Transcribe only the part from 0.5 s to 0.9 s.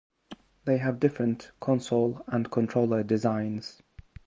They